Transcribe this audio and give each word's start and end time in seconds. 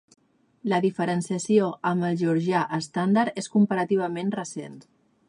La 0.71 0.77
diferenciació 0.85 1.67
amb 1.91 2.07
el 2.09 2.17
georgià 2.21 2.63
estàndard 2.79 3.39
és 3.43 3.51
comparativament 3.57 4.37
recent. 4.41 4.81